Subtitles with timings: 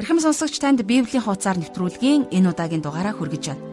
[0.00, 3.64] Эрхэм сонсогч танд Библийн хуудасар нэвтрүүлгийн энэ удаагийн дугаараа хүргэж байна.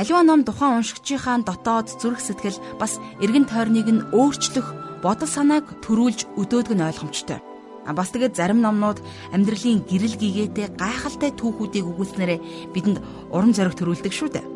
[0.00, 4.66] Аливаа ном тухайн уншигчийнхаа дотоод зүрх сэтгэл бас эргэн тойрныг нь өөрчлөх
[5.04, 7.44] бодол санааг төрүүлж өдөөдөг нь ойлгомжтой.
[7.84, 9.04] А бас тэгээд зарим номнууд
[9.34, 12.98] амьдралын гэрэл гэгээтэй гайхалтай түүхүүдийг өгүүлснээрээ бидэнд
[13.34, 14.46] урам зориг төрүүлдэг шүү дээ.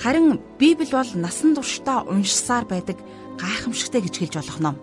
[0.00, 2.96] Харин Библи бол насан туршдаа уншсаар байдаг
[3.36, 4.76] гайхамшигтай гэж хэлж болох ном.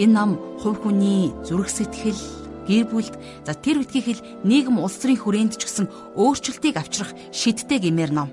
[0.00, 0.30] Энэ ном
[0.60, 2.20] хувь хүний зүрх сэтгэл
[2.64, 5.86] гэр бүлд за тэр үтгийг хэл нийгэм улс төрийн хүрээнд ч гэсэн
[6.16, 8.30] өөрчлөлтийг авчрах шидтэй гэмээр ном.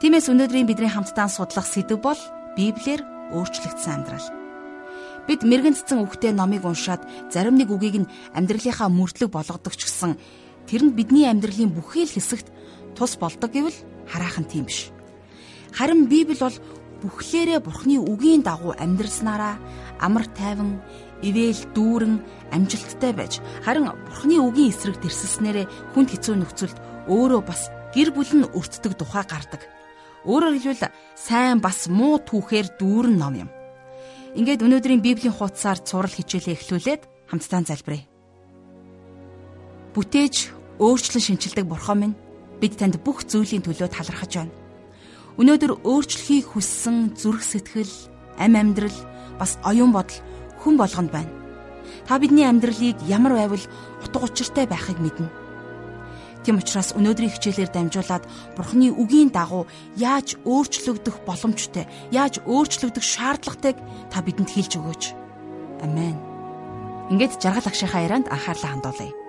[0.00, 2.20] Тиймээс өнөөдрийн бидний хамтдаа судлах сэдв бол
[2.56, 3.02] Библиэр
[3.34, 4.28] өөрчлөгдсөн амьдрал.
[5.26, 10.16] Бид мэрэгэн цэцэн үгтэй номыг уншаад зарим нэг үгийг нь амьдралынхаа мөрдлөг болгодог ч гэсэн
[10.64, 12.48] тэр нь бидний амьдралын бүхий л хэсэгт
[12.96, 13.76] тус болдог гэвэл
[14.08, 14.88] хараахан тийм биш.
[15.76, 16.56] Харин Библи бол
[17.02, 19.60] бүхлээрээ Бурхны үгийн дагуу амьдрснараа
[20.00, 20.80] амар тайван
[21.22, 22.14] ивэл дүүрэн
[22.54, 26.78] амжилттай байж харин бурхны үгийн эсрэг дэрсэлснээрээ хүнд хэцүү нөхцөлд
[27.10, 29.62] өөрөө бас гэр бүл нь өртдөг тухай гардаг.
[30.28, 33.50] Өөрөөр хэлбэл сайн бас муу түүхээр дүүрэн ном юм.
[34.36, 37.02] Ингээд өнөөдрийн Библийн хуудасаар цурал хичээлээ эхлүүлээд
[37.32, 38.04] хамтдаа залбирая.
[39.96, 40.34] Бүтээж
[40.78, 42.18] өөрчлөн шинчилдэг бурхан минь
[42.60, 44.54] бид танд бүх зүйлийн төлөө талархаж байна.
[45.38, 47.94] Өнөөдөр өөрчлөхийг хүссэн зүрх сэтгэл,
[48.42, 48.98] ам амьдрал,
[49.38, 50.18] бас оюун бодол
[50.60, 51.32] хүн болгонд байна.
[52.06, 53.64] Та бидний амьдралыг ямар байвал
[54.04, 55.28] утга учиртай байхыг мэднэ.
[56.44, 58.24] Тийм учраас өнөөдрийн хичээлээр дамжуулаад
[58.56, 59.66] Бурхны үгийн дагуу
[59.96, 63.76] яаж өөрчлөгдөх боломжтой, яаж өөрчлөгдөх шаардлагатайг
[64.08, 65.02] та бидэнд хэлж өгөөч.
[65.84, 66.16] Амен.
[67.12, 69.27] Ингээд жаргал агшихаа ярианд анхаарлаа хандуулъя.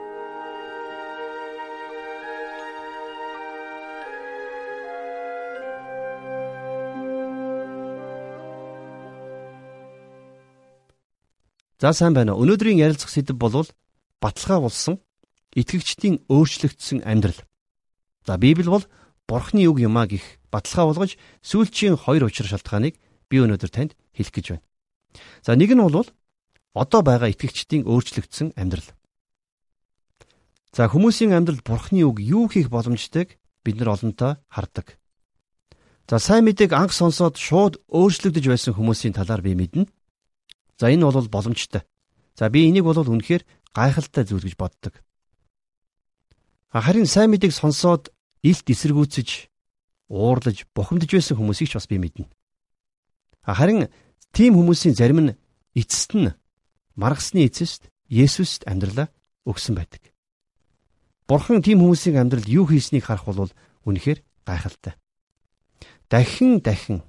[11.80, 12.44] За сайн байна уу.
[12.44, 13.63] Өнөөдрийн ярилцах сэдэв бол
[14.19, 14.99] баталгаа болсон
[15.55, 17.39] итгэгчдийн өөрчлөгдсөн амьдрал.
[18.27, 18.83] За Библи бол
[19.23, 22.99] Бурхны үг юмаа гих баталгаа болгож сүүлчийн хоёр учир шалтгааныг
[23.31, 24.65] би өнөөдөр танд хэлэх гэж байна.
[25.39, 26.11] За нэг нь бол
[26.76, 28.92] одоо байгаа итгэгчдийн өөрчлөгдсөн амьдрал.
[30.75, 34.99] За хүмүүсийн амьдралд Бурхны үг юу хийх боломжтойг бид нар олонтоо хардаг.
[36.11, 39.87] За сайн мэдээг анх сонсоод шууд өөрчлөгдөж байсан хүмүүсийн талаар би мэднэ.
[40.80, 41.84] За энэ бол боломжтой.
[42.40, 43.44] За би энийг бол үнэхээр
[43.76, 44.95] гайхалтай зүйл гэж боддог.
[46.72, 49.52] Харин сайн мэдээг сонсоод илт эсэргүүцэж,
[50.08, 52.32] уурлаж, бухимдж байсан хүмүүсийг ч бас би мэднэ.
[53.44, 53.92] Харин
[54.32, 55.38] тийм хүмүүсийн зарим нь
[55.76, 56.32] эцэст нь
[56.96, 59.11] маргасны эцэст Есүст амьдралаа
[59.46, 60.02] өгсөн байдаг.
[61.30, 63.54] Бурхан тийм хүмүүсийн амьдрал юу хийснийг харах бол
[63.86, 64.98] үнэхээр гайхалтай.
[66.10, 67.06] Дахин дахин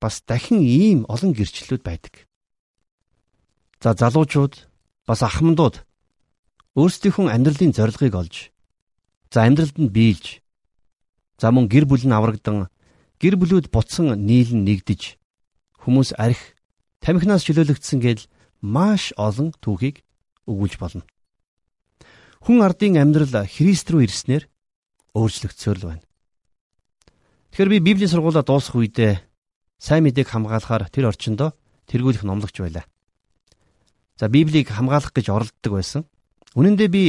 [0.00, 2.28] бас дахин ийм олон гэрчлэлүүд байдаг.
[3.84, 4.64] За залуучууд
[5.04, 5.84] бас ахмадууд
[6.72, 8.48] өөрсдийнхөө амьдралын зорилгыг олж
[9.28, 10.40] за амьдралд нь биелж
[11.36, 12.72] за мөн гэр бүл нь аврагдан
[13.20, 15.20] гэр бүлүүд буцсан нийлэн нэгдэж
[15.84, 16.56] хүмүүс арх
[17.04, 18.24] тамхинаас чөлөөлөгдсөн гэл
[18.64, 20.00] маш олон түүхийг
[20.48, 21.04] өгүүлж болно.
[22.40, 24.48] Хүн ардын амьдрал Христ рүү ирснээр
[25.12, 26.04] өөрчлөгдсөөр л байна.
[27.52, 29.20] Тэгэхээр би Библийн сургуулаа дуусгах үедээ
[29.76, 31.52] сайн мэдээг хамгаалахаар тэр орчиндөө
[31.84, 32.88] тэргүүлэх номлогч байлаа.
[34.18, 36.02] За Библийг хамгаалах гэж оролддог байсан.
[36.54, 37.04] Үнэн дээр би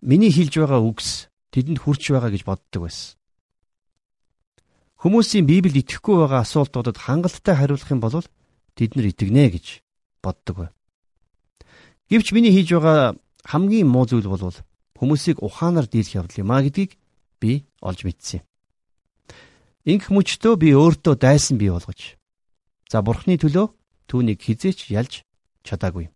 [0.00, 3.20] миний хэлж байгаа үгс тэдэнд хүрч байгаа гэж боддог байсан.
[5.00, 8.24] Хүмүүсийн Библид итгэхгүй байгаа асуултуудад хангалттай хариулах юм бол
[8.76, 9.66] тэд нар итгэнэ гэж
[10.24, 10.70] боддог бай.
[12.08, 14.52] Гэвч миний хийж байгаа хамгийн муу зүйл бол
[14.96, 17.00] хүмүүсийг ухаанаар дийлэх явдал юм а гэдгийг
[17.40, 18.44] би олж мэдсэн юм.
[19.88, 22.20] Инх мөчтөө би өөртөө дайсан бий болгож
[22.92, 23.72] за бурхны төлөө
[24.04, 25.24] түүнийг хизээч ялж
[25.64, 26.12] чадаагүй.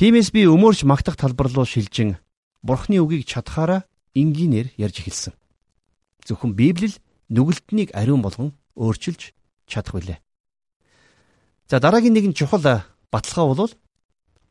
[0.00, 2.16] Тиймээс би өмөрч магтах талбар руу шилжин
[2.64, 3.84] Бурхны үгийг чадхаараа
[4.16, 5.36] энгийнээр ярьж эхэлсэн.
[6.24, 6.96] Зөвхөн Библиэл
[7.28, 9.36] нүгэлтнийг ариун болгон өөрчилж
[9.68, 10.24] чадах билээ.
[11.68, 12.80] За дараагийн нэгэн чухал
[13.12, 13.72] баталгаа бол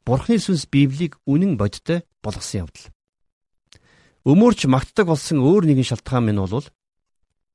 [0.06, 2.94] Бурхны сүнс Библийг үнэн бодтой болгосон явдал.
[4.30, 6.70] Өмөрч магтдаг болсон өөр нэгэн шалтгаан минь бол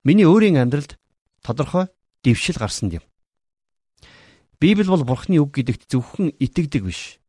[0.03, 0.99] миний өөрийн амьдралд
[1.47, 1.87] тодорхой
[2.27, 3.07] дэвшил гарсан юм.
[4.59, 7.23] Библи бол Бурхны үг гэдэгт зөвхөн итгэдэг биш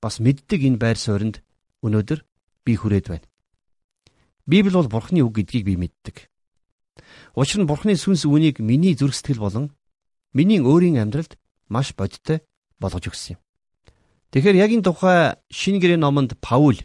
[0.00, 1.42] бас мэддэг энэ байр сууринд
[1.82, 2.20] өнөөдөр
[2.64, 3.26] би хүрээд байна.
[4.46, 6.30] Библи бол Бурхны үг гэдгийг би мэддэг.
[7.34, 9.66] Учир нь Бурхны сүнс үүнийг миний зүрх сэтгэл болон
[10.32, 11.36] миний өөрийн амьдралд
[11.68, 12.42] маш бодиттой
[12.80, 13.40] болгож өгсөн юм.
[14.32, 15.18] Тэгэхээр яг энэ тухай
[15.50, 16.78] шинэ гэрээ номонд Паул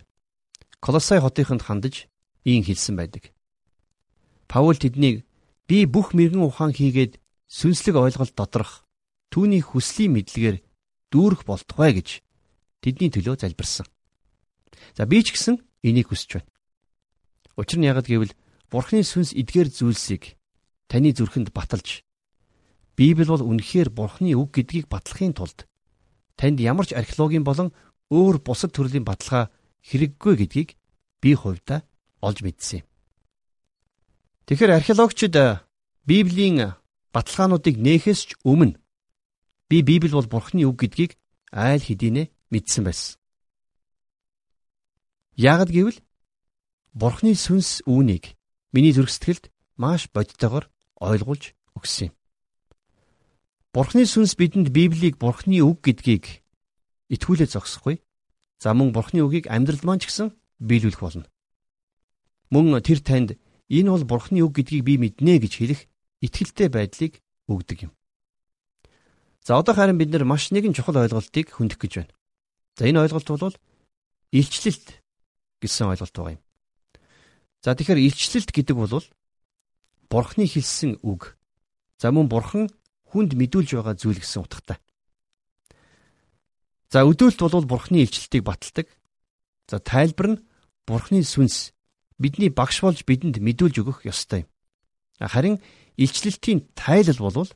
[0.84, 2.12] Колосай хотынд хандаж
[2.44, 3.32] ийм хэлсэн байдаг.
[4.52, 5.24] Паул тэднийг
[5.68, 8.84] би бүх мэрэгэн ухаан хийгээд сүнслэг ойлголт доторх
[9.32, 10.58] түүний хүслийн мэдлэгээр
[11.12, 12.20] дүүрэх болтугай гэж
[12.84, 13.88] тэдний төлөө залбирсан.
[15.00, 16.52] За би ч гэсэн энийг хүсэж байна.
[17.56, 18.36] Учир нь яагад гэвэл
[18.68, 20.36] Бурхны сүнс эдгээр зүйлсийг
[20.92, 22.04] таны зүрхэнд баталж
[22.98, 25.66] Библи бол үнэхээр Бурхны үг гэдгийг батлахын тулд
[26.38, 27.70] танд ямар ч археологийн болон
[28.10, 29.54] өөр бусад төрлийн баталгаа
[29.86, 30.70] хэрэггүй гэдгийг
[31.22, 31.86] би хувьдаа
[32.22, 32.88] олж мэдсэн юм.
[34.50, 35.36] Тэгэхээр археологчид
[36.06, 36.74] Библийн
[37.14, 38.78] баталгаануудыг нээхээс ч өмнө
[39.70, 41.18] би Библи бол Бурхны үг гэдгийг
[41.54, 43.18] айл хэдийнэ мэдсэн байсан.
[45.34, 45.98] Яагад гэвэл
[46.94, 48.38] Бурхны сүнс үүнийг
[48.70, 49.50] миний зүрх сэтгэлд
[49.82, 50.70] маш бодитойгоор
[51.02, 52.16] ойлгуулж өгсөн юм.
[53.74, 56.46] Бурхны сүнс бидэнд Библийг Бурхны үг гэдгийг
[57.10, 57.98] итгүүлээ зогсохгүй.
[58.62, 61.26] За мөн Бурхны үгийг амьдрал маань ч гэсэн биелүүлэх болно.
[62.54, 63.30] Мөн тэр танд
[63.74, 65.82] энэ бол Бурхны үг гэдгийг би мэднэ гэж хэлэх
[66.22, 67.18] итгэлтэй байдлыг
[67.50, 67.92] өгдөг юм.
[69.42, 72.14] За одоо харин бид нар маш нэгэн чухал ойлголтыг хөндөх гэж байна.
[72.78, 73.56] За энэ ойлголт бол
[74.34, 75.02] илчлэлт
[75.62, 76.42] гэсэн ойлголт байгаа юм.
[77.62, 79.06] За тэгэхээр илчлэлт гэдэг бол
[80.10, 81.38] Бурхны хэлсэн үг.
[82.02, 82.70] За мөн Бурхан
[83.14, 84.78] хүнд мэдүүлж байгаа зүйл гэсэн утгатай.
[86.90, 88.90] За өдөөлт бол Бурхны илчлэлтийг баталдаг.
[89.70, 90.44] За тайлбар нь
[90.86, 91.74] Бурхны сүнс
[92.18, 94.50] бидний багш болж бидэнд мэдүүлж өгөх ёстой юм.
[95.22, 95.62] Харин
[95.98, 97.50] илчлэлтийн тайлал бол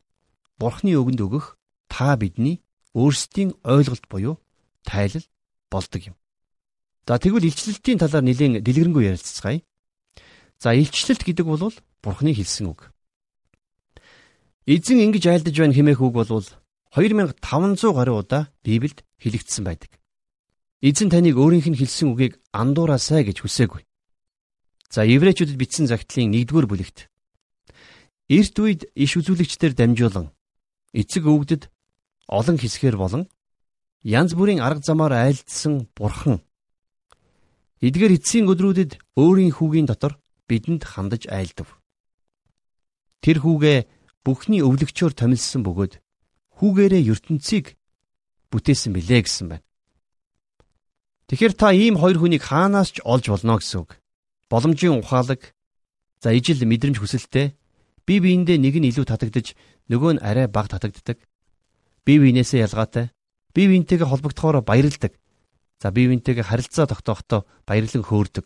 [0.57, 1.57] Бурхны үгэнд өгөх
[1.89, 2.61] та бидний
[2.93, 4.41] өөрсдийн ойлголт буюу
[4.83, 5.25] тайлал
[5.71, 6.15] болдог юм.
[7.07, 9.61] За тэгвэл илчлэлтийн талаар нэлээд дэлгэрэнгүй ярилцгаая.
[10.59, 12.91] За илчлэлт гэдэг бол Бурхны хэлсэн үг.
[14.67, 19.91] Эзэн ингэж айлдаж байна хэмээх үг бол 2500 гаруй удаа Библиэд хэлэгдсэн байдаг.
[20.83, 23.87] Эзэн таныг өөрийнх нь хэлсэн үгийг андуураасай гэж хүсээгүй.
[24.91, 27.07] За еврейчүүдэд бичсэн загтлын 1-р бүлэгт
[28.27, 30.35] Эрт үед иш үзүүлэгчдэр дамжуулан
[30.91, 31.71] эцэг өвгдөд
[32.27, 33.23] олон хэсгээр болон
[34.03, 36.41] янз бүрийн арга замаар айлдсан бурхан
[37.81, 40.17] эдгээр эцсийн өдрүүдэд өөрийн хүүгийн дотор
[40.49, 41.77] бидэнд хандаж айлдав.
[43.21, 43.85] Тэр хүүгээ
[44.25, 45.93] бүхний өвлөгчөөр томилсон бөгөөд
[46.57, 47.77] хүүгээрээ ертөнцийг
[48.49, 49.65] бүтээсэн билээ гэсэн байна.
[51.27, 53.99] Тэгэхээр та ийм хоёр хүнийг хаанаас ч олж болно гэсэн үг.
[54.47, 55.53] Боломжийн ухаалаг,
[56.23, 57.53] за ижил мэдрэмж хүсэлтэй
[58.07, 59.53] бие биендээ нэг нь илүү татагдж
[59.91, 61.19] нөгөө нь арай бага татагддаг.
[62.07, 63.11] Бие биенээсээ ялгаатай.
[63.57, 65.17] Бие биентэйгээ холбогдохоор баярладаг.
[65.81, 68.45] За бие биентэйгээ харилцаа тогтоохдоо баярлан хөөрдөг.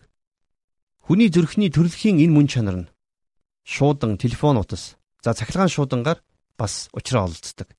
[1.03, 2.91] Хүний зүрхний төрөлхийн энэ мөн чанар нь
[3.67, 6.23] шуудан телефон утас За цахилгаан шуудангаар
[6.57, 7.69] бас уучраа олцдог.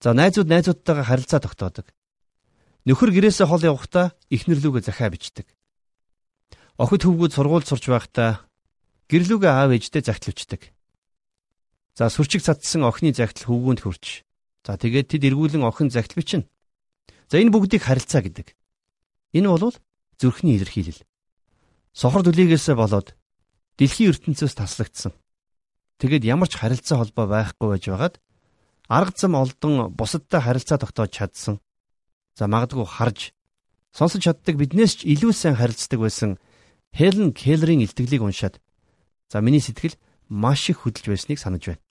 [0.00, 1.90] За найзууд найзуудтайгаа харилцаа тогтоодог.
[2.86, 5.46] Нөхөр гэрээсээ хол явахдаа ихнэрлүүгээ захаа бичдэг.
[6.78, 8.46] Охид хөвгүүд сургууль сурч байхдаа
[9.10, 10.70] гэрлүүгээ аав ээжтэй загтлвчдаг.
[11.98, 14.22] За сүрчиг цадцсан охины загтал хөвгүүнд хөрч.
[14.62, 16.46] За тэгээд тэд эргүүлэн охин загтал бичнэ.
[17.26, 18.54] За энэ бүгдийг харилцаа гэдэг.
[19.34, 19.74] Энэ бол
[20.20, 21.02] зүрхний илэрхийлэл.
[21.90, 23.18] Сохор дүлийгээсээ болоод
[23.76, 25.12] дэлхийн ертөнцөөс таслагдсан.
[25.98, 28.14] Тэгэд ямар ч харилцаа холбоо байхгүй байж байгаад
[28.86, 31.58] арга зам олдон бусадтай харилцаа тогтоож чадсан.
[32.38, 33.34] За магадгүй харж
[33.92, 36.38] сонсож чаддаг биднээс ч илүү сайн харилцдаг байсан
[36.96, 38.60] Хелен Келлерийн илтгэлийг уншаад
[39.28, 39.96] за миний сэтгэл
[40.28, 41.82] маш их хөдөлж байсныг санаж байна.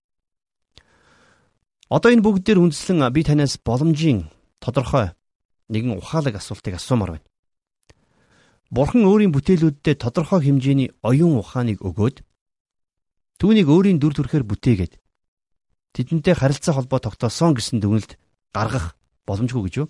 [1.92, 4.32] Одоо энэ бүгд дээр үндэслэн би танаас боломжийн
[4.64, 5.12] тодорхой
[5.68, 7.28] нэгэн ухаалаг асуултыг асуумаар байна.
[8.72, 12.24] Бурхан өөрийн бүтээлүүдэд тодорхой хэмжээний оюун ухааныг өгөөд
[13.42, 15.02] Түүнийг өөрийн дүр төрхөөр бүтээгээд
[15.98, 18.22] тэдэнтэй харилцаа холбоо тогтоосон гэсэн дүгнэлт
[18.54, 18.94] гаргах
[19.26, 19.88] боломжгүй гэж юу?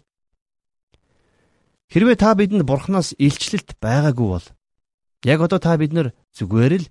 [1.91, 4.47] Хэрвээ та бидэнд бурхнаас илчлэлт байгаагүй бол
[5.27, 6.87] яг одоо та бид нар зүгээр л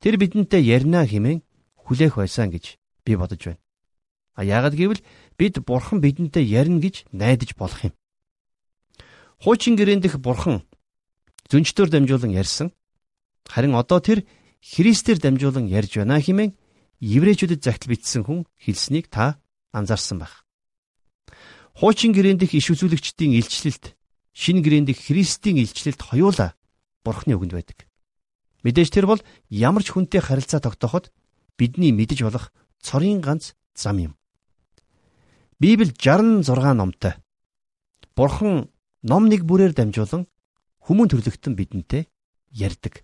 [0.00, 1.44] тэр бидэнтэй ярина хэмээн
[1.84, 3.60] хүлээх байсан гэж би бодож байна.
[4.38, 5.02] А яагад гэвэл
[5.34, 7.94] бид бурхан бидэнтэй ярина гэж найдаж болох юм.
[9.42, 10.62] Хуучин гэрээн дэх бурхан
[11.50, 12.70] зүнчтөр дамжуулан ярьсан.
[13.50, 14.22] Харин одоо тэр
[14.62, 16.54] Христээр дамжуулан ярьж байна хэмээн
[17.02, 19.42] еврейчүүдэд загтал бичсэн хүн хэлснийг та
[19.74, 20.46] анзаарсан байх.
[21.74, 23.98] Хуучин гэрээн дэх иш үзүүлэгчдийн илчлэлт,
[24.38, 26.54] шинэ гэрээн дэх Христийн илчлэлт хоёулаа
[27.02, 27.90] Бурхны үгэнд байдаг.
[28.62, 31.10] Мэдээж тэр бол ямар ч хүнтэй харилцаа тогтооход
[31.58, 34.14] бидний мэдэж болох цорын ганц зам юм.
[35.60, 37.14] Библи 66 номтой.
[38.14, 38.70] Бурхан
[39.02, 40.30] ном нэг бүрээр дамжуулан
[40.86, 42.06] хүмүүн төрлөختөн бидэнтэй
[42.54, 43.02] ярьдаг.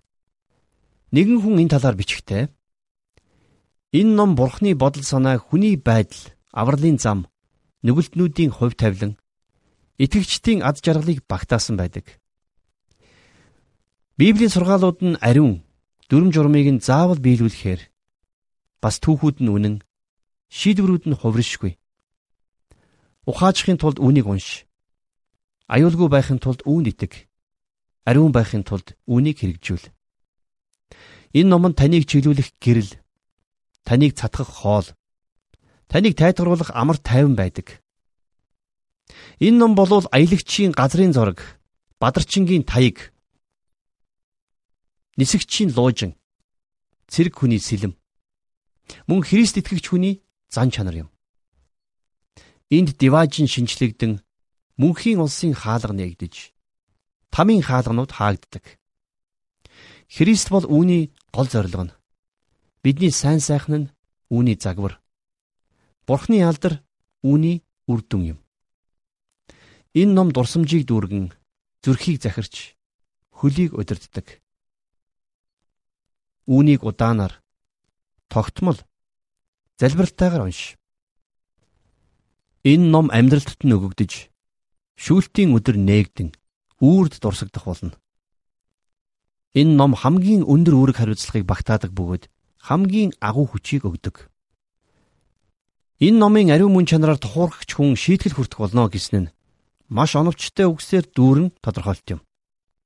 [1.11, 2.47] Нэгэн хүн энэ талаар бичгтээ
[3.91, 7.27] энэ ном бурхны бодол санаа хүний байдал, авралын зам,
[7.83, 9.19] нүгэлтнүүдийн хувь тавилан,
[9.99, 12.07] итгэгчдийн ад жаргалыг багтаасан байдаг.
[14.15, 15.59] Библийн сургаалууд нь ариун,
[16.07, 17.81] дүрм журмыг нь заавал биелүүлэхээр
[18.79, 19.75] бас түүхүүд нь үнэн,
[20.47, 21.75] шийдвэрүүд нь хувиршгүй.
[23.25, 24.69] Ухаажахын тулд үүнийг унш.
[25.65, 27.25] Аюулгүй байхын тулд үүнд итэг.
[28.05, 29.89] Ариун байхын тулд үүнийг хэрэгжүүл.
[31.33, 33.01] Энэ ном нь таныг чиглүүлэх гэрэл,
[33.81, 34.87] таныг цатгах хоол,
[35.89, 37.81] таныг тайтгаруулах амар тайван байдаг.
[39.41, 41.41] Энэ ном болвол аялагчийн газрын зураг,
[41.97, 43.09] бадарчингийн таяг,
[45.17, 46.13] нисэгчийн луужин,
[47.09, 47.97] цэрэг хүний сэлэм,
[49.09, 51.14] мөн Христ итгэгч хүний зан чанар юм.
[52.73, 54.25] Энд диважин шинчлэгдэн
[54.81, 56.55] мөнхийн улсын хаалга нээгдэж
[57.35, 58.79] тамийн хаалганууд хаагддаг.
[60.09, 61.95] Христ бол үүний гол зорилго нь.
[62.81, 63.91] Бидний сайн сайхан нь
[64.33, 64.97] үүний загвар.
[66.07, 66.81] Бурхны алдар
[67.21, 68.39] үүний үр дүн юм.
[69.93, 71.35] Энэ ном дурсамжийг дүүргэн
[71.83, 72.79] зүрхийг захирч
[73.35, 74.41] хөлийг удирддаг.
[76.47, 77.43] Үүнийг удаанаар
[78.31, 78.79] тогтмол
[79.75, 80.79] залбиралтайгаар унш.
[82.65, 84.11] Энэ ном амьдралтад нь өгөгдөж
[84.97, 86.33] шүүлтийн өдөр нээгдэн
[86.81, 87.93] үрд дурсагдах болно.
[89.53, 92.25] Энэ ном хамгийн өндөр үүрэг хариуцлагыг багтаадаг бөгөөд
[92.65, 94.33] хамгийн агуу хүчийг өгдөг.
[96.01, 99.33] Энэ номын ариун мөн чанараар тухуурхагч хүн шийтгэл хүртэх болно гэсэн нь
[99.85, 102.19] маш оновчтой үгсээр дүүрэн тодорхойлт юм.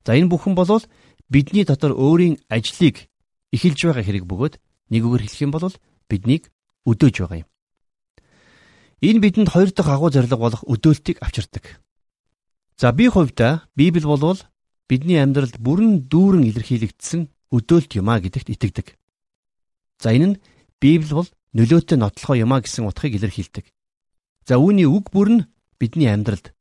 [0.03, 0.83] За энэ бүхэн болвол
[1.31, 3.07] бидний дотор өөрийн ажлыг
[3.55, 4.59] эхэлж байгаа хэрэг бөгөөд
[4.91, 5.71] нэг үгээр хэлэх юм бол
[6.11, 6.51] биднийг
[6.83, 7.49] өдөөж байгаа юм.
[8.99, 11.79] Энэ бидэнд хоёр дахь агуу зорилго болох өдөөлтийг авчирдаг.
[12.75, 14.39] За би хувьдаа Библи болвол
[14.87, 18.87] бидний амьдралд бүрэн дүүрэн илэрхийлэгдсэн өдөөлт юмаа гэдэгт итгэдэг.
[20.03, 20.39] За энэ нь
[20.79, 23.71] Библи бол нөлөөтэй нотлохоо юмаа гэсэн утгыг илэрхийлдэг.
[24.47, 25.47] За үүний үг бүр нь
[25.79, 26.51] бидний амьдралд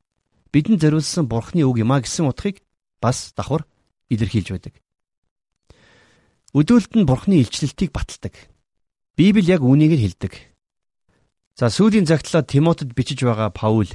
[0.51, 2.63] бидэнд зориулсан Бурхны үг юмаа гэсэн утгыг
[3.03, 3.67] бас давхар
[4.07, 4.75] илэрхийлж байдаг.
[6.55, 8.33] Өдөөлт нь Бурхны илчлэлтийг баталдаг.
[9.15, 10.33] Библи яг үүнийг хэлдэг.
[11.59, 13.91] За сүүлийн загтлаа Тимотед бичиж байгаа Паул.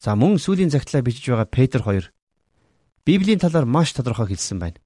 [0.00, 2.08] За мөн сүүлийн загтлаа бичиж байгаа Петр хоёр
[3.04, 4.80] Библийн талаар маш тодорхой хэлсэн байна.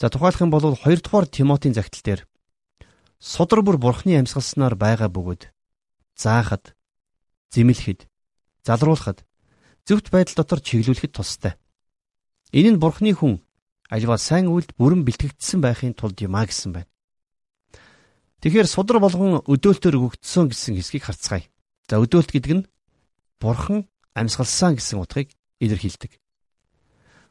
[0.00, 2.20] За тухайлах юм бол 2 дугаар Тимотийн загтал дээр
[3.20, 5.52] судар бүр бурхны амьсгалснаар байгаа бөгөөд
[6.16, 6.72] заахад,
[7.52, 8.08] зэмлэхэд,
[8.64, 9.28] залруулахад
[9.84, 11.60] зөвхт байдал дотор чиглүүлэхэд тустай.
[12.48, 13.44] Энэ нь бурхны хүн
[13.92, 16.93] альва сайн үйлд бүрэн бэлтгэгдсэн байхын тулд юм а гэсэн байна.
[18.44, 21.48] Тэгэхээр судар болгон өдөөлтөөр өгөгдсөн гэсэн хэсгийг харцгаая.
[21.88, 22.68] За өдөөлт гэдэг нь
[23.40, 25.32] бурхан амьсгалсан гэсэн утгыг
[25.64, 26.20] илэрхийлдэг.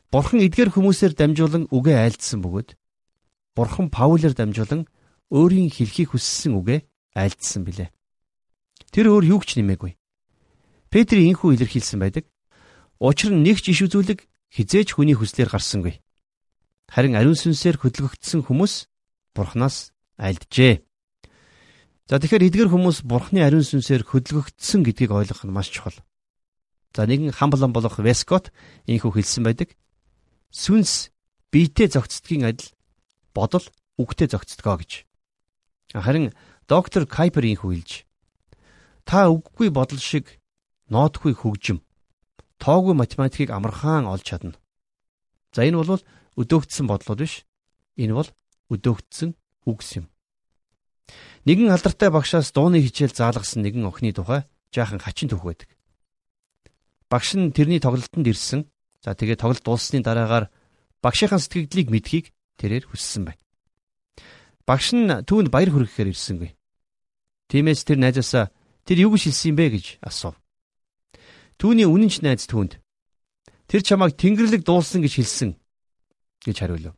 [0.09, 2.73] Бурхан эдгээр хүмүүсээр дамжуулан үгээ айлдсан бөгөөд
[3.53, 4.89] бурхан Паулээр дамжуулан
[5.29, 6.81] өөрийн хэлхийг хүссэн үгээ
[7.13, 7.93] айлдсан билээ.
[8.89, 9.93] Тэр өөр юу ч нэмээгүй.
[10.89, 12.25] Петрийн инхүү илэрхийлсэн байдаг.
[12.97, 16.01] Учир нь нэг ч иш үзүүлэг хизээч хүний хүслээр гарсангүй.
[16.89, 18.89] Харин ариун сүнсээр хөдөлгөгдсөн хүмүүс
[19.37, 20.81] бурхнаас айлджээ.
[22.07, 25.95] За тэгэхээр эдгэр хүмүүс бурхны ариун сүнсээр хөдөлгөгдсөн гэдгийг ойлгох нь маш чухал.
[26.91, 28.51] За нэгэн хамблан болох Вескот
[28.85, 29.75] ийхүү хэлсэн байдаг.
[30.51, 31.09] Сүнс
[31.49, 32.69] биетэй зохицдгийн адил
[33.31, 33.65] бодол
[33.97, 34.91] үгтэй зохицдгоо гэж.
[35.95, 36.35] Харин
[36.67, 37.91] доктор Кайпер ийхүү хэлж
[39.05, 40.39] та үггүй бодол шиг
[40.87, 41.83] ноодгүй хөгжим
[42.63, 44.55] тоогүй математикийг амархан олж чадна.
[45.51, 46.03] За энэ бол
[46.39, 47.43] өдөөгдсөн бодлууд биш.
[47.99, 48.29] Энэ бол
[48.71, 49.35] өдөөгдсөн
[49.67, 50.07] үгс юм.
[51.43, 55.69] Нэгэн алдартай багшаас дууны хичээл заалгасан нэгэн охины тухай жаахан хачин түүх байдаг.
[57.11, 58.65] Багш нь тэрний тоглолтод ирсэн.
[59.03, 60.47] За тэгээд тоглолт дууссаны дараагаар
[61.03, 63.41] багшийнхаа сэтгэгдлийг мэдхийг тэрээр хүссэн байна.
[64.63, 66.55] Багш нь түүнд баяр хүргэхээр ирсэнгүй.
[67.51, 68.47] Тиймээс тэр найзаасаа
[68.87, 70.39] тэр хэлсэн юм бэ гэж асуув.
[71.59, 72.79] Түүний үнэнч найз түүнд
[73.67, 75.49] тэр чамайг тэнгэрлэг дуулсан гэж хэлсэн
[76.47, 76.95] гэж хариулв.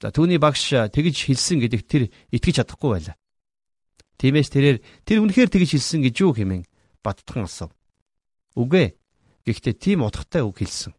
[0.00, 3.16] За түүний багш тэгж хэлсэн гэдэгт тэр итгэж чадахгүй байлаа.
[4.20, 6.64] Тиймээс тэрээр тэр үнэхээр тэгж хэлсэн гэж юу хэмээн
[7.00, 7.72] баттхан асуув.
[8.56, 8.96] Үгүй.
[9.46, 10.92] Гэхдээ тийм утгатай үг хэлсэн.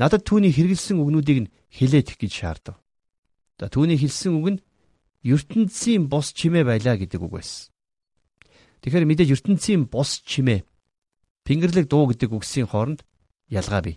[0.00, 2.76] Надад түүний хэрэгэлсэн үгнүүдийг нь хэлээд гэж шаардав.
[3.60, 4.62] За түүний хэлсэн үг нь
[5.26, 7.68] ертөнцийн бос чимээ байлаа гэдэг үг байсан.
[8.80, 10.62] Тэгэхээр мэдээж ертөнцийн бос чимээ
[11.44, 13.04] Пингэрлэг дуу гэдэг үгсийн хооронд
[13.48, 13.96] ялгаа бий.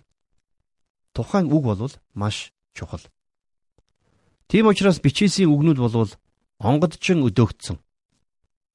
[1.12, 3.04] Тухайн үг бол маш чухал.
[4.48, 6.12] Тийм учраас бичээсийн үгнүүд болвол
[6.58, 7.76] онгодчин өдөөгдсөн.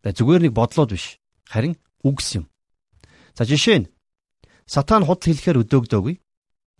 [0.03, 1.19] Зүгээр нэг бодлоод биш.
[1.47, 2.45] Харин үгс юм.
[3.35, 3.89] За жишээ нь
[4.67, 6.15] Сатан худал хэлэхээр өдөөгдөөгүй.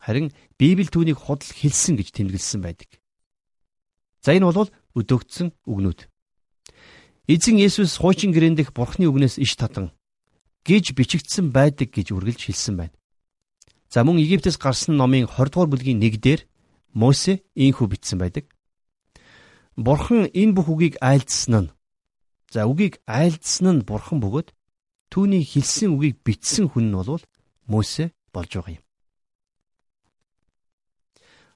[0.03, 3.00] Харин Библи түүнийг худал хэлсэн гэж тэмдэглэсэн байдаг.
[4.20, 6.00] За энэ бол өдөөгдсөн үгнүүд.
[7.27, 9.91] Эзэн Есүс хуучин гэрэн дэх Бурхны үгнээс иш татан
[10.67, 12.96] гэж бичигдсэн байдаг гэж үргэлж хэлсэн байна.
[13.88, 16.41] За мөн Египтээс гарсан номын 20 дугаар бүлгийн 1 дээр
[16.91, 18.51] Мосе ийхүү бичсэн байдаг.
[19.77, 21.69] Бурхан энэ бүх үгийг айлдсан нь
[22.51, 24.55] За үгийг айлдсан нь бурхан бөгөөд
[25.12, 27.24] түүний хэлсэн үгийг бичсэн хүн нь бол
[27.67, 28.84] Мосе болж байгаа юм.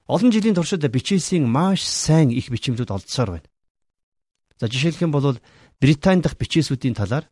[0.04, 3.48] Олон жилийн туршид бичээсийн маш сайн их бичимлүүд олдсоор байна.
[4.60, 5.40] За жишээлх юм бол
[5.80, 7.24] Британи дахь бичээсүүдийн талаар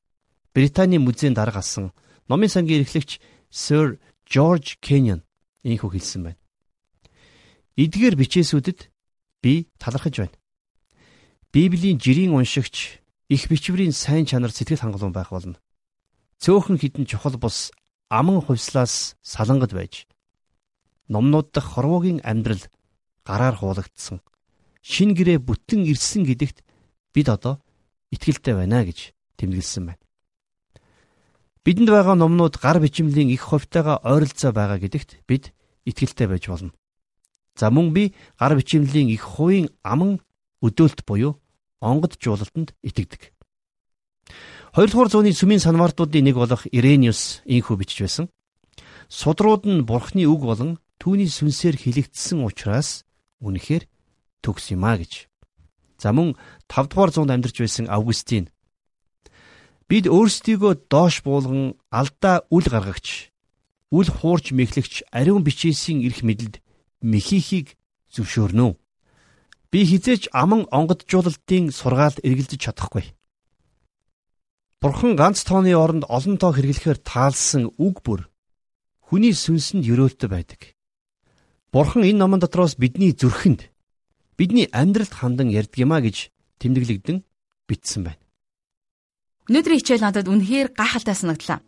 [0.56, 1.92] Британий музейн дарга асан
[2.28, 3.20] номын сангийн эрхлэгч
[3.52, 5.20] Sir George Kenyon
[5.68, 6.40] ийхүү хэлсэн байна.
[7.76, 8.88] Эдгээр бичээсүүдэд
[9.44, 10.39] би талархаж байна.
[11.52, 15.58] Библийн жирийн уншигч их бичвэрийн сайн чанар сэтгэл хангалуун байх болно.
[16.38, 17.74] Цөөхөн хідэн чухал бус
[18.08, 20.06] аман хувьслаас салангад байж
[21.10, 22.62] номнууд дахь хорвоогийн амьдрал
[23.26, 24.22] гараар хуулагдсан
[24.78, 26.62] шин гэрээ бүтэн ирсэн гэдэгт
[27.14, 27.58] бид одоо
[28.14, 30.02] итгэлтэй байна гэж тэмдэглэсэн байна.
[31.66, 35.50] Бидэнд байгаа номнууд гар бичмлийн их хувьтайгаа ойролцоо байгаа гэдэгт бид
[35.82, 36.70] итгэлтэй байж болно.
[37.58, 40.22] За мөн би гар бичмлийн их хувийн аман
[40.64, 41.40] өдөөлт буюу
[41.80, 43.32] онгоджуулалтанд итгэдэг.
[44.76, 48.26] 2 дугаар зууны сүмийн санваартуудын нэг болох Ирениус ийхүү бичиж байсан.
[49.08, 53.02] Судрууд нь бурхны үг болон түүний сүнсээр хилэгдсэн учраас
[53.42, 53.88] үнэхээр
[54.44, 55.26] төгс юм а гэж.
[55.98, 56.38] За мөн
[56.70, 58.52] 5 дугаар зуунд амьдарч байсан Августин
[59.90, 63.34] бид өөрсдийгөө доош буулган алдаа үл гаргагч
[63.90, 66.62] үл хуурж мэхлэгч ариун бичээсийн эрх мэдэлд
[67.02, 67.74] мэхихийг
[68.14, 68.78] зөвшөөрнө.
[69.70, 73.14] Би хизээч аман онгоджуулалтын сургаалт эргэлзэж чадахгүй.
[74.82, 78.26] Бурхан ганц тооны оронд олон тоо хэрэглэхээр таалсан үг бүр
[79.06, 80.74] хүний сүнсэнд өрөөлтөй байдаг.
[81.70, 83.70] Бурхан энэ номон дотроос бидний зүрхэнд
[84.34, 87.22] бидний амьдралд хандан ярьдгиймаа гэж тэмдэглэгдэн
[87.70, 88.22] бичсэн байна.
[89.46, 91.62] Өнөөдрийн хичээл надад үнэхээр гайхалтай санагдлаа.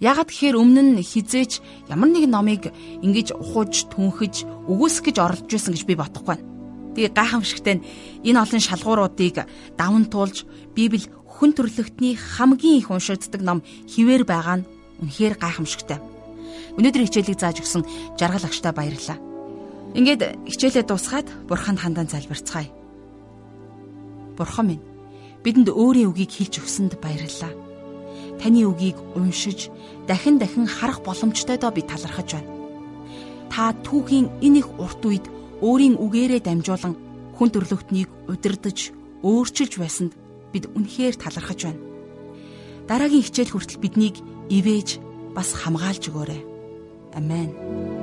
[0.00, 1.60] Ягд гэхээр өмнө нь хизээч
[1.92, 2.72] ямар нэгэн номыг
[3.04, 6.53] ингэж ухаж, түнхэж, өгөөсөх гэж оролдож байсан гэж би бодохгүй.
[6.94, 7.84] Тэгээ гайхамшигтай нь
[8.22, 9.46] энэ олон шалгууруудыг
[9.76, 14.66] даван туулж Библи хүн төрлөختний хамгийн их уншигддаг ном хിവэр байгаа нь
[15.02, 15.98] үнэхээр гайхамшигтай.
[16.78, 17.82] Өнөөдрийн хичээлийг зааж өгсөн
[18.18, 19.18] жаргал агштай баярлалаа.
[19.94, 22.70] Ингээд хичээлээ дуусгаад Бурханд хандан залбирцгаая.
[24.38, 24.82] Бурхан минь
[25.46, 27.52] бидэнд өөрийн үгийг хэлж өгсөнд баярлалаа.
[28.42, 29.70] Таны үгийг уншиж
[30.10, 32.50] дахин дахин харах боломжтойдоо би талархаж байна.
[33.50, 35.26] Та түүхийн энэ их урт үед
[35.62, 36.94] өөрийн үгээрээ дамжуулан
[37.36, 40.12] хүн төрлөختнийг удирдах, өөрчилж байсанд
[40.52, 41.82] бид үнэхээр талархаж байна.
[42.88, 44.16] Дараагийн хичээл хүртэл биднийг
[44.50, 44.98] ивэж
[45.34, 46.42] бас хамгаалж өгөөрэй.
[47.16, 47.93] Амен.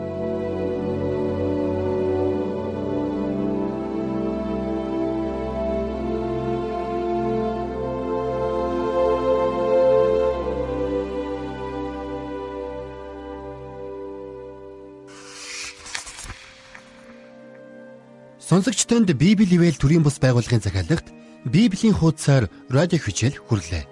[18.52, 21.08] Сонсогч танд Библи ивэл төрийн бус байгууллагын захиалагт
[21.48, 23.88] Библийн хуудасаар радио хичээл хүрлээ.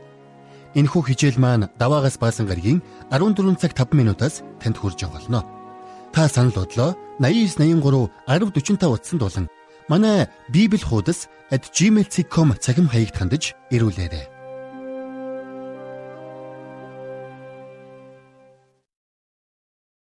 [0.76, 5.40] Энэхүү хичээл маань даваагаас баасан гарагийн 14 цаг 5 минутаас танд хүрж байгаа болно.
[6.12, 9.46] Та санал бодлоо 8983 1045 утсанд болон
[9.88, 14.39] манай Библи хуудас @gmail.com цахим хаягт хандаж ирүүлээрэй.